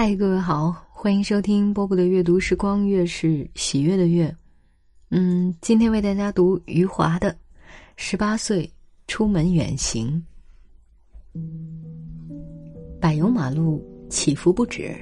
[0.00, 4.32] 嗨，各位好，欢迎收听波波的阅读时光，月是喜悦的月。
[5.10, 7.32] 嗯，今天为大家读余华的
[7.96, 8.72] 《十八岁
[9.08, 10.24] 出门远行》。
[13.00, 14.94] 柏油马路起伏不止，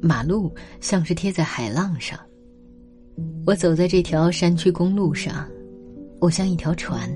[0.00, 2.18] 马路像是贴在海浪上。
[3.46, 5.48] 我走在这条山区公路上，
[6.18, 7.08] 我像一条船。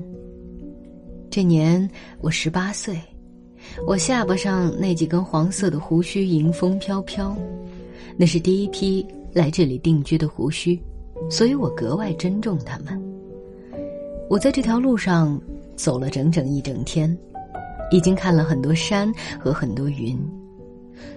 [1.32, 1.91] 这年
[2.21, 2.96] 我十八岁。
[3.87, 7.37] 我下巴上那几根黄色的胡须迎风飘飘，
[8.16, 10.80] 那是第一批来这里定居的胡须，
[11.30, 13.01] 所以我格外珍重它们。
[14.29, 15.41] 我在这条路上
[15.77, 17.16] 走了整整一整天，
[17.91, 20.19] 已经看了很多山和很多云，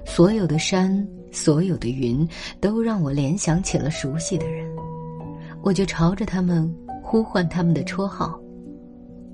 [0.05, 2.27] 所有的山，所有的云，
[2.59, 4.69] 都让我联想起了熟悉的人，
[5.63, 8.39] 我就朝着他们呼唤他们的绰号。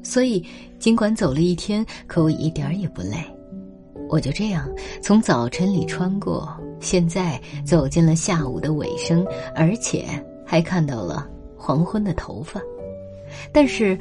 [0.05, 0.45] 所以，
[0.77, 3.17] 尽管走了一天，可我一点儿也不累。
[4.07, 4.69] 我就这样
[5.01, 6.47] 从早晨里穿过，
[6.79, 10.05] 现在走进了下午的尾声，而且
[10.45, 12.61] 还看到了黄昏的头发。
[13.51, 13.97] 但是，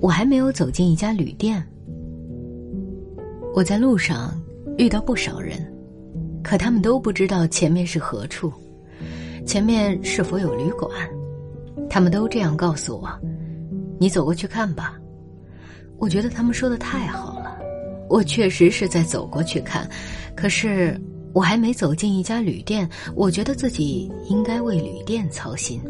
[0.00, 1.60] 我还没有走进一家旅店。
[3.52, 4.40] 我在路上
[4.78, 5.58] 遇到不少人，
[6.40, 8.50] 可他们都不知道前面是何处，
[9.44, 10.88] 前面是否有旅馆。
[11.90, 13.10] 他们都这样告诉我
[13.98, 14.96] ：“你走过去看吧。”
[16.02, 17.56] 我觉得他们说的太好了，
[18.08, 19.88] 我确实是在走过去看，
[20.34, 21.00] 可是
[21.32, 25.80] 我还没走进一家旅店，我觉得自己应该为旅店操心。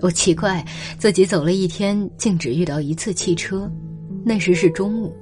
[0.00, 0.64] 我奇怪
[0.96, 3.68] 自己走了一天，竟只遇到一次汽车，
[4.24, 5.12] 那时是中午，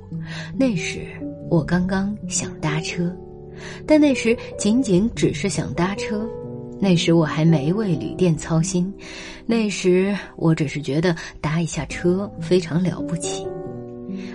[0.55, 1.01] 那时
[1.49, 3.11] 我刚刚想搭车，
[3.87, 6.29] 但那时仅仅只是想搭车，
[6.79, 8.93] 那时我还没为旅店操心，
[9.47, 13.47] 那时我只是觉得搭一下车非常了不起。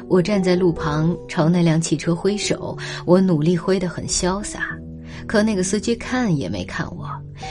[0.08, 2.78] 我站在路旁，朝那辆汽车挥手。
[3.06, 4.78] 我努力挥得很潇洒，
[5.28, 7.10] 可那个司机看也没看我。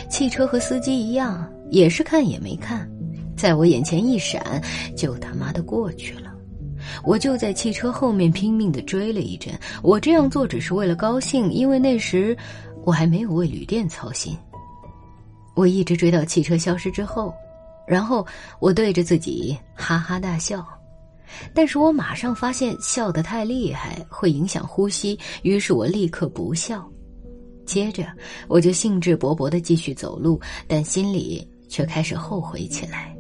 [0.08, 2.89] 汽车和司机一样，也是看也没看，
[3.36, 4.62] 在我眼前一闪，
[4.97, 6.33] 就他妈的过去了。
[7.05, 9.52] 我就在汽车后面拼命地追了一阵。
[9.83, 12.36] 我这样做只是为了高兴，因为那时
[12.84, 14.36] 我还没有为旅店操心。
[15.55, 17.33] 我一直追到汽车消失之后，
[17.86, 18.27] 然后
[18.58, 20.67] 我对着自己哈哈大笑。
[21.55, 26.86] 但是我马上发现笑得太厉害会影响呼吸，于是我立刻不笑。
[27.64, 28.05] 接着
[28.48, 33.16] 我就兴致勃勃地继续走路，但心里却开始后悔起来，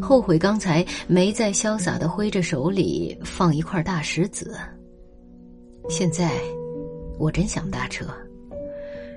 [0.00, 4.56] 后悔刚才没再潇洒地挥着手里放一块大石子。
[5.88, 6.32] 现在
[7.18, 8.06] 我真想搭车，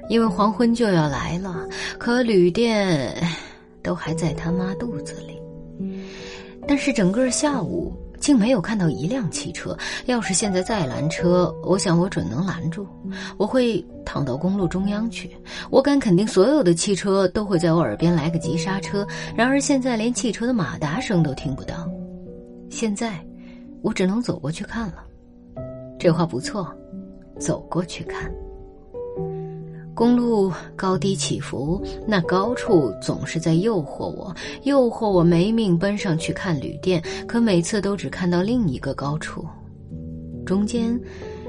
[0.09, 1.67] 因为黄昏就要来了，
[1.97, 3.15] 可旅店
[3.81, 5.41] 都还在他妈肚子里。
[6.67, 7.93] 但是整个下午。
[8.19, 9.77] 竟没有看到一辆汽车。
[10.05, 12.87] 要是现在再拦车，我想我准能拦住。
[13.37, 15.31] 我会躺到公路中央去。
[15.69, 19.05] 我敢肯定，所有的汽车都会在我耳边来个急刹车。
[19.35, 21.89] 然而现在连汽车的马达声都听不到。
[22.69, 23.23] 现在，
[23.81, 25.03] 我只能走过去看了。
[25.97, 26.73] 这话不错，
[27.39, 28.31] 走过去看。
[29.95, 37.01] 公路高低起伏，那高处总是在诱惑我，诱惑我没命奔上去看旅店。
[37.25, 39.45] 可每次都只看到另一个高处，
[40.45, 40.99] 中间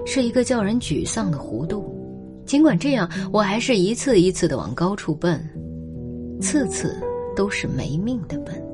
[0.07, 1.93] 是一个叫人沮丧的弧度。
[2.47, 5.45] 尽管这样，我还是一次一次的往高处奔，
[6.41, 6.97] 次次
[7.35, 8.66] 都是没命的奔。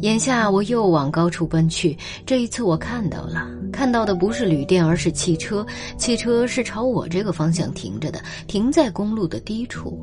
[0.00, 5.66] 眼下我又往高处奔去，这一次我看到了，看到的不是旅店，而是汽车。
[5.98, 9.98] 汽车是朝我这个方向停着的，停在公路的低处。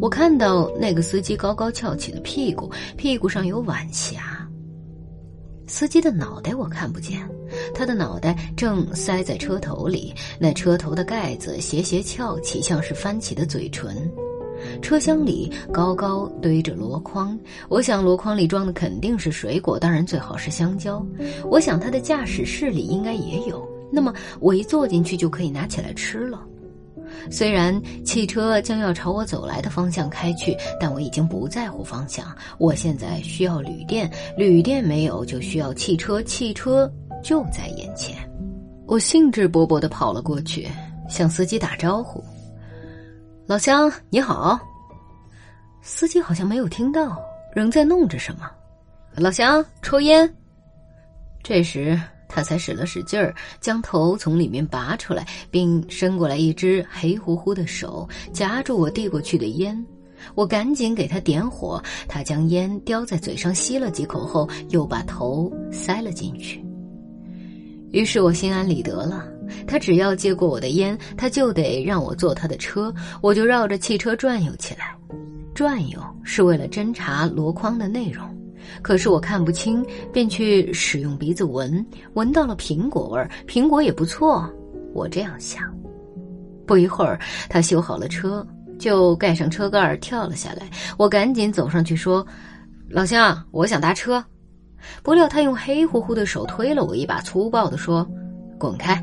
[0.00, 4.44] 我看到那个司机高高翘起的屁股，屁股上有晚霞。
[5.66, 7.20] 司机的脑袋我看不见，
[7.74, 14.10] 他的脑袋正塞在车头里，那车头的盖子斜斜翘起，像是翻起的嘴唇。
[14.80, 17.38] 车厢里高高堆着箩筐，
[17.68, 21.04] 我想箩筐里装的肯定是水果，当然最好是香蕉。
[21.50, 26.42] 我想他的驾驶室里应该也有，那么我一坐进去就可以拿起来吃了。
[27.30, 32.26] 虽然汽车将要朝我走来的方向开去，但我已经不在乎方向。
[32.58, 36.90] 我现在需要旅店，旅店没有就需要汽车，汽车
[37.22, 38.16] 就在眼前。
[38.86, 40.68] 我兴致勃勃地跑了过去，
[41.08, 42.22] 向司机打招呼。
[43.48, 44.60] 老乡你好，
[45.80, 47.18] 司机好像没有听到，
[47.54, 48.40] 仍在弄着什么。
[49.16, 50.30] 老乡抽烟。
[51.42, 51.98] 这时
[52.28, 59.82] 他才使了使劲儿，将头从里面拔出来，并伸过来一只黑乎乎的手，夹住我递过去的烟。
[60.34, 66.62] 我赶紧给他点火，他将烟叼在嘴上吸了几口后，又把头塞了进去。
[67.92, 69.24] 于是我心安理得了。
[69.66, 74.94] 他只要接过我的烟，他就得让我坐他的车，我就绕着汽车转悠起来。
[75.54, 78.24] 转悠是为了侦查箩筐的内容，
[78.82, 84.48] 可是我看不清，便去使用鼻子闻，闻到了苹果味儿，苹果也不错，
[84.92, 85.64] 我这样想。
[86.66, 87.18] 不一会儿，
[87.48, 88.46] 他修好了车，
[88.78, 90.68] 就盖上车盖跳了下来。
[90.98, 92.24] 我赶紧走上去说
[92.90, 94.22] ：“老乡，我想搭车。”
[95.02, 98.06] 不料他用黑乎乎的手推了我一把，粗暴地说
[98.58, 99.02] ：“滚开！”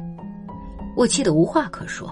[0.95, 2.10] 我气得无话可说，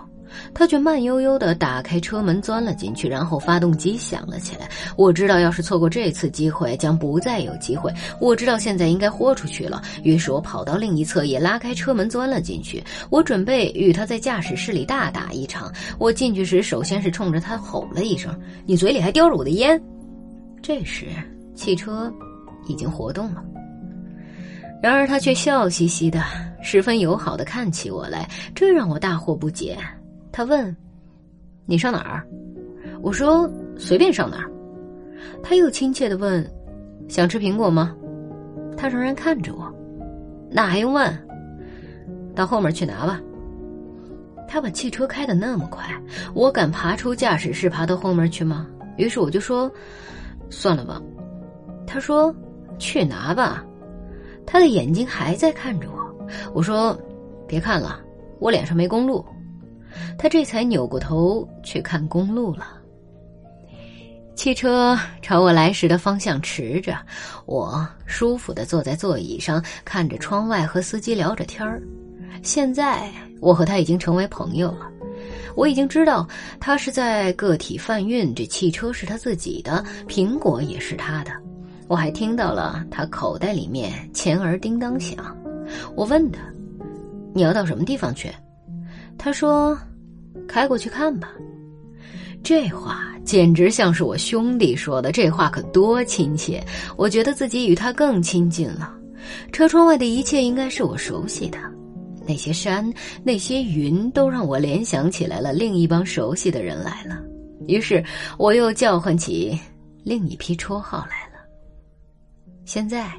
[0.54, 4.70] 他却慢悠悠地打开车门钻了进去，然后发动机响了起来。
[4.98, 7.94] 我知道，要是错过这次机会，将不再有机会。
[8.20, 12.84] 我知道现在应该豁出去了，于是我跑到另一侧，也拉开车门钻了进去。
[13.10, 15.72] 我准备与他在驾驶室里大打一场。
[15.98, 19.82] 我进去时，首先是冲着他吼了一声：“你嘴里还叼着我的烟！”
[20.62, 21.08] 这时，
[21.56, 22.12] 汽车
[22.68, 23.44] 已经活动了。
[24.82, 26.22] 然而他却笑嘻嘻的，
[26.62, 29.78] 十分友好的看起我来，这让我大惑不解。
[30.32, 30.76] 他问
[31.66, 32.28] ：“你上哪儿？”
[33.02, 34.52] 我说：“随便上哪儿。”
[35.42, 36.46] 他又亲切的问
[37.08, 37.96] ：“想吃苹果吗？”
[38.76, 39.74] 他仍然看着我，
[40.50, 41.18] 那还用问？
[42.36, 43.22] 到后面去拿吧。
[44.48, 45.86] 他把汽车开的那么快，
[46.34, 48.68] 我敢爬出驾驶室爬到后面去吗？
[48.98, 49.72] 于是我就说
[50.50, 51.02] ：“算了吧。”
[51.88, 52.36] 他说
[52.78, 53.64] ：“去拿吧。”
[54.46, 56.98] 他的眼睛还在看着我，我说
[57.48, 58.00] ：“别看了，
[58.40, 59.26] 我脸上没公路。”
[60.18, 62.80] 他这才扭过头去看公路了。
[64.36, 66.98] 汽车朝我来时的方向驰着，
[67.46, 71.82] 我舒服的坐在座椅上，看着窗外和司机聊着天儿。
[72.42, 73.10] 现在
[73.40, 74.92] 我和他已经成为朋友了，
[75.56, 76.28] 我已经知道
[76.60, 81.32] 他是在个体贩运，这汽车是他自己的，苹果也是他的。
[81.88, 85.36] 我还听到了他口袋里面钱儿叮当响，
[85.96, 86.42] 我问他
[87.34, 88.32] ：“你要到什么地方去？”
[89.18, 89.78] 他说
[90.48, 91.30] ：“开过去看吧。”
[92.44, 96.62] 这话简直像是我兄弟说的，这话可多亲切！
[96.98, 98.94] 我觉得自己与他更亲近了。
[99.54, 101.58] 车窗外的一切应该是我熟悉的，
[102.28, 102.92] 那些山、
[103.24, 107.24] 那些云，都让我联想起来了另一帮熟悉的人来了。
[107.66, 108.04] 于是
[108.38, 109.58] 我又叫唤起
[110.04, 111.23] 另一批绰号来。
[112.66, 113.12] 现在，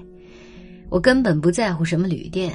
[0.88, 2.52] 我根本不在乎什么旅店，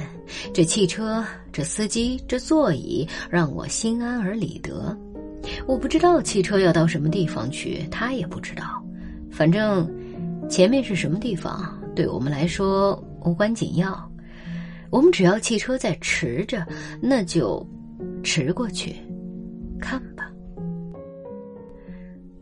[0.52, 4.96] 这汽车、这司机、这座椅让我心安而理得。
[5.66, 8.84] 我不知道汽车要到什么地方去，他也不知道。
[9.30, 9.88] 反正，
[10.48, 14.10] 前面是什么地方，对我们来说无关紧要。
[14.90, 16.66] 我们只要汽车在驰着，
[17.00, 17.64] 那就
[18.24, 18.96] 驰过去，
[19.80, 20.28] 看吧。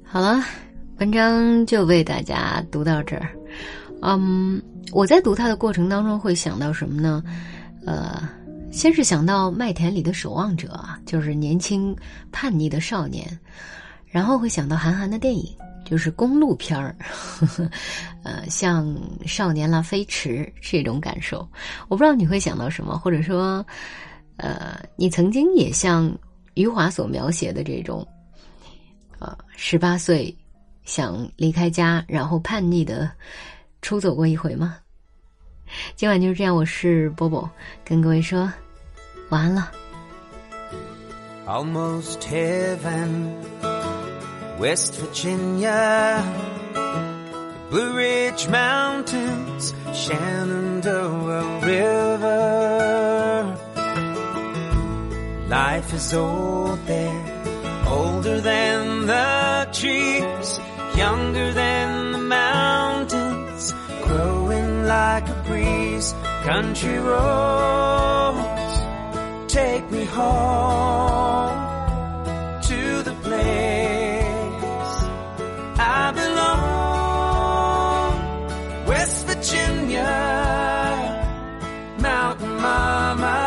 [0.03, 0.43] 好了，
[0.99, 3.29] 文章就为大家读到这儿。
[4.01, 4.63] 嗯，
[4.93, 7.23] 我在读它的过程当中会想到什么呢？
[7.85, 8.29] 呃，
[8.71, 11.97] 先是想到麦田里的守望者，就是年轻
[12.31, 13.27] 叛逆的少年，
[14.07, 16.95] 然后会想到韩寒的电影，就是公路片儿，
[18.23, 18.87] 呃，像
[19.27, 21.49] 《少年啦飞驰》这种感受。
[21.89, 23.65] 我不知道你会想到什么，或者说，
[24.37, 26.13] 呃，你曾经也像
[26.55, 28.07] 余华所描写的这种，
[29.19, 30.37] 呃，十八岁
[30.85, 33.11] 想离开家，然后叛逆的。
[33.83, 34.77] 出走过一回吗？
[35.97, 37.51] 今晚就是这样，我是波波，
[37.85, 38.51] 跟各位说
[39.29, 39.71] 晚安了。
[41.47, 43.35] Almost heaven,
[44.59, 46.23] West Virginia,
[47.71, 53.55] Blue Ridge Mountains, Shenandoah River.
[55.49, 57.25] Life is old there,
[57.87, 60.61] older than the trees,
[60.95, 61.78] younger than
[65.21, 66.15] like a breeze.
[66.45, 68.75] Country roads
[69.53, 71.59] take me home
[72.71, 74.93] to the place
[76.01, 76.57] I belong.
[78.87, 80.15] West Virginia,
[81.99, 83.38] Mountain Mama,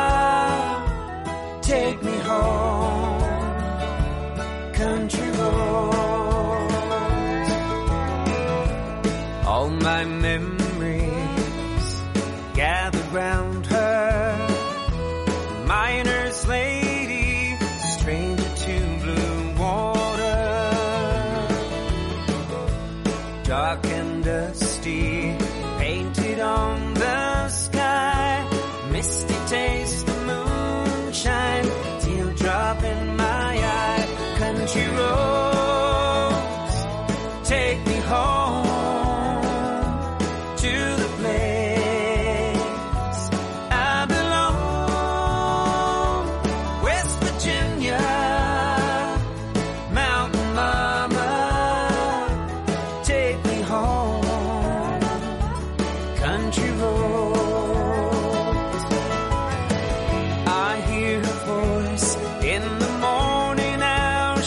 [24.81, 25.20] steal.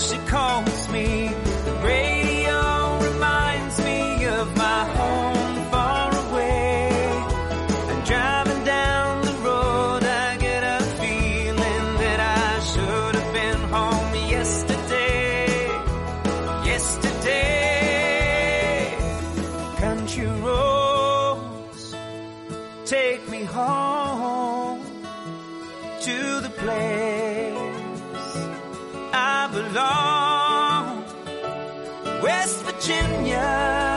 [0.09, 1.29] She calls me.
[1.65, 6.91] The radio reminds me of my home far away.
[7.91, 14.15] And driving down the road, I get a feeling that I should have been home
[14.37, 15.47] yesterday.
[16.73, 17.79] Yesterday,
[19.79, 21.95] country roads
[22.85, 24.83] take me home
[26.03, 27.24] to the place
[29.75, 31.03] belong.
[32.23, 33.94] West Virginia.